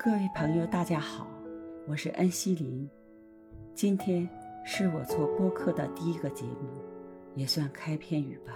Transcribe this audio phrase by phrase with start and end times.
[0.00, 1.26] 各位朋友，大家好，
[1.88, 2.88] 我是恩熙林。
[3.74, 4.28] 今天
[4.64, 6.68] 是我做播客的第一个节目，
[7.34, 8.52] 也算开篇语吧。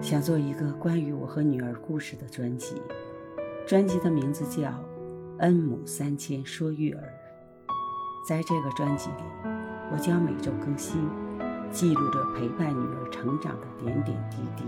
[0.00, 2.80] 想做一个关于我和女儿故事的专辑，
[3.66, 4.70] 专辑的名字叫
[5.40, 7.02] 《恩母三千说育儿》。
[8.26, 9.24] 在这个专辑里，
[9.92, 11.06] 我将每周更新，
[11.70, 14.64] 记录着陪伴女儿成长的点点滴滴。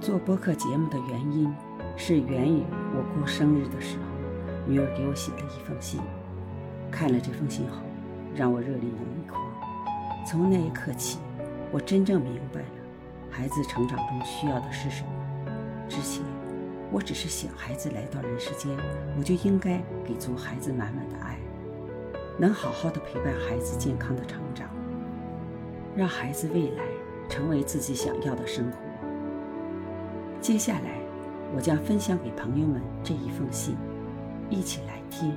[0.00, 1.52] 做播客节目的原因。
[1.96, 2.64] 是源于
[2.96, 4.04] 我过生日的时候，
[4.68, 6.00] 女儿给我写了一封信。
[6.92, 7.78] 看了这封信后，
[8.36, 9.42] 让我热泪盈眶。
[10.24, 11.18] 从那一刻起，
[11.72, 12.66] 我真正明白了
[13.30, 15.08] 孩子成长中需要的是什么。
[15.88, 16.22] 之前，
[16.92, 18.70] 我只是想孩子来到人世间，
[19.18, 21.36] 我就应该给足孩子满满的爱，
[22.38, 24.68] 能好好的陪伴孩子健康的成长，
[25.96, 26.84] 让孩子未来
[27.28, 28.78] 成为自己想要的生活。
[30.40, 31.03] 接下来。
[31.54, 33.76] 我将分享给朋友们这一封信，
[34.50, 35.36] 一起来听。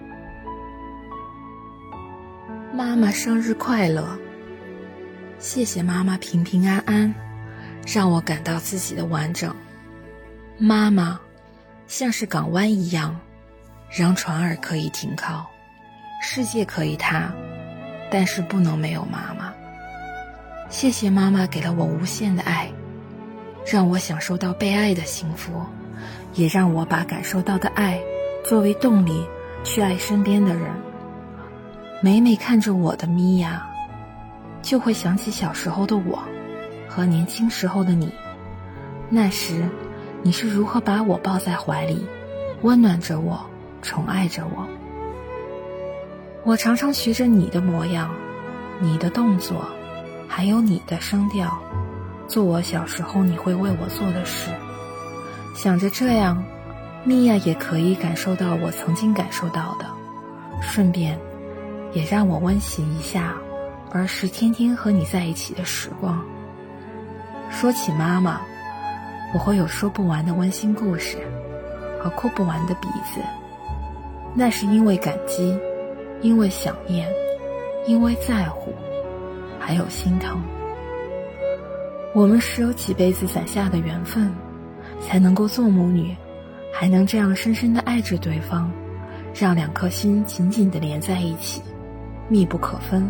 [2.74, 4.18] 妈妈生日快乐！
[5.40, 7.14] 谢谢妈妈平平安安，
[7.86, 9.56] 让我感到自己的完整。
[10.58, 11.20] 妈妈
[11.86, 13.16] 像是港湾一样，
[13.90, 15.46] 让船儿可以停靠，
[16.22, 17.32] 世界可以塌，
[18.10, 19.54] 但是不能没有妈妈。
[20.70, 22.72] 谢谢妈妈给了我无限的爱，
[23.72, 25.64] 让我享受到被爱的幸福。
[26.38, 28.00] 也让我把感受到的爱
[28.46, 29.26] 作为动力
[29.64, 30.70] 去爱身边的人。
[32.02, 33.68] 每每看着我的米娅，
[34.62, 36.20] 就会想起小时候的我，
[36.88, 38.14] 和年轻时候的你。
[39.10, 39.68] 那时，
[40.22, 42.06] 你是如何把我抱在怀里，
[42.62, 43.44] 温暖着我，
[43.82, 44.68] 宠爱着我。
[46.44, 48.14] 我常常学着你的模样，
[48.80, 49.66] 你的动作，
[50.28, 51.58] 还有你的声调，
[52.28, 54.52] 做我小时候你会为我做的事。
[55.58, 56.44] 想着这样，
[57.04, 59.88] 米娅也可以感受到我曾经感受到的，
[60.62, 61.18] 顺便，
[61.94, 63.34] 也让我温习一下
[63.92, 66.24] 儿时天天和你在一起的时光。
[67.50, 68.40] 说起妈妈，
[69.34, 71.18] 我会有说不完的温馨故事，
[72.00, 73.20] 和哭不完的鼻子。
[74.36, 75.60] 那是因为感激，
[76.22, 77.10] 因为想念，
[77.88, 78.72] 因为在乎，
[79.60, 80.40] 还有心疼。
[82.14, 84.32] 我们是有几辈子攒下的缘分。
[85.00, 86.16] 才能够做母女，
[86.74, 88.72] 还能这样深深的爱着对方，
[89.34, 91.62] 让两颗心紧紧的连在一起，
[92.28, 93.10] 密不可分。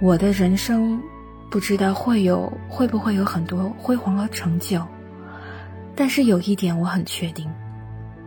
[0.00, 1.00] 我的人生
[1.50, 4.82] 不知道会有会不会有很多辉煌和成就，
[5.96, 7.50] 但是有一点我很确定，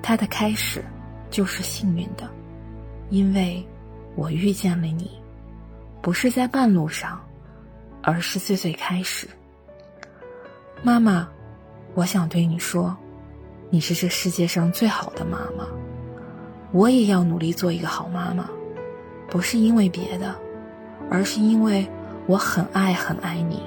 [0.01, 0.83] 它的开始
[1.29, 2.29] 就是幸运的，
[3.09, 3.65] 因为
[4.15, 5.09] 我遇见了你，
[6.01, 7.19] 不是在半路上，
[8.01, 9.27] 而是最最开始。
[10.83, 11.27] 妈妈。
[11.95, 12.97] 我想对你说，
[13.69, 15.67] 你是这世界上最好的妈妈。
[16.71, 18.49] 我也要努力做一个好妈妈，
[19.29, 20.35] 不是因为别的，
[21.11, 21.87] 而是因为
[22.25, 23.61] 我很爱很爱你。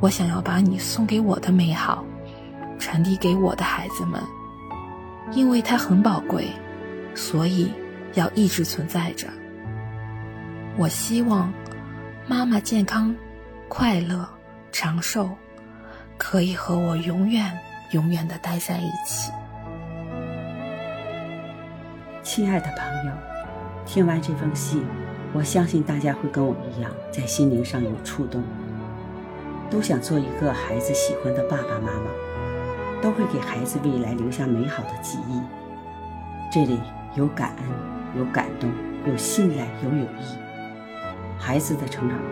[0.00, 2.02] 我想要把你送给我的美好，
[2.78, 4.18] 传递给我的孩子们，
[5.32, 6.48] 因为它很宝贵，
[7.14, 7.70] 所以
[8.14, 9.26] 要一直存在着。
[10.78, 11.52] 我希望
[12.26, 13.14] 妈妈健康、
[13.68, 14.26] 快乐、
[14.72, 15.28] 长寿。
[16.18, 17.58] 可以和我永远、
[17.92, 19.30] 永远的待在一起。
[22.22, 23.12] 亲爱的朋友，
[23.84, 24.84] 听完这封信，
[25.32, 28.42] 我相信大家会跟我一样，在心灵上有触动，
[29.70, 32.10] 都想做一个孩子喜欢的爸爸妈妈，
[33.02, 35.40] 都会给孩子未来留下美好的记忆。
[36.50, 36.80] 这里
[37.14, 38.70] 有感恩，有感动，
[39.06, 40.38] 有信赖，有友谊。
[41.38, 42.26] 孩子的成长中，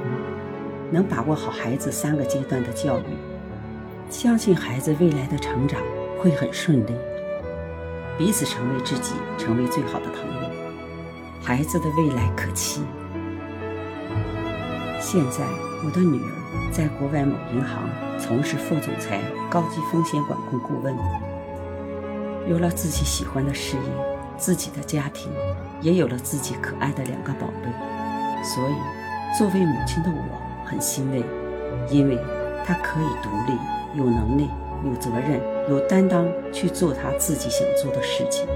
[0.91, 3.05] 能把握好孩子三个阶段的教育。
[4.10, 5.81] 相信孩子未来的成长
[6.19, 6.92] 会很顺利，
[8.16, 10.50] 彼此成为知己，成为最好的朋友，
[11.42, 12.82] 孩子的未来可期。
[15.00, 15.44] 现在，
[15.84, 17.88] 我的女儿在国外某银行
[18.19, 19.20] 从事副总裁、
[19.50, 20.97] 高级风险管控顾问，
[22.49, 23.82] 有了自己喜欢的事业，
[24.38, 25.31] 自己的家庭，
[25.81, 27.69] 也有了自己可爱的两个宝贝。
[28.43, 31.23] 所以，作为母亲的我很欣慰，
[31.90, 32.19] 因为
[32.64, 33.58] 她可以独立。
[33.94, 34.49] 有能力、
[34.85, 38.46] 有责任、有担当去做他自己想做的事情，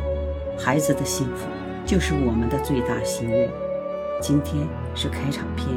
[0.58, 1.46] 孩子的幸福
[1.86, 3.48] 就是我们的最大心愿。
[4.20, 5.68] 今天是开场片，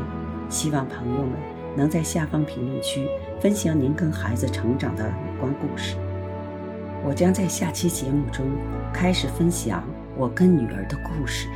[0.50, 1.31] 希望朋友们
[1.75, 3.08] 能在下方评论区
[3.40, 5.96] 分享您跟孩子成长的有关故事。
[7.04, 8.46] 我将在下期节目中
[8.92, 9.84] 开始分享
[10.18, 11.48] 我跟女儿的故事。